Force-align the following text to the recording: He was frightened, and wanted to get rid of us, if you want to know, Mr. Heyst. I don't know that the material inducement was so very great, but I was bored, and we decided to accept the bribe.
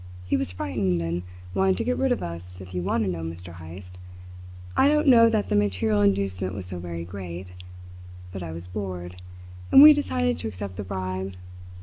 He 0.25 0.35
was 0.35 0.51
frightened, 0.51 0.99
and 1.03 1.21
wanted 1.53 1.77
to 1.77 1.83
get 1.83 1.99
rid 1.99 2.11
of 2.11 2.23
us, 2.23 2.59
if 2.59 2.73
you 2.73 2.81
want 2.81 3.03
to 3.03 3.07
know, 3.11 3.21
Mr. 3.21 3.53
Heyst. 3.57 3.99
I 4.75 4.87
don't 4.87 5.05
know 5.07 5.29
that 5.29 5.49
the 5.49 5.55
material 5.55 6.01
inducement 6.01 6.55
was 6.55 6.65
so 6.65 6.79
very 6.79 7.05
great, 7.05 7.49
but 8.31 8.41
I 8.41 8.51
was 8.51 8.65
bored, 8.65 9.21
and 9.71 9.83
we 9.83 9.93
decided 9.93 10.39
to 10.39 10.47
accept 10.47 10.77
the 10.77 10.83
bribe. 10.83 11.35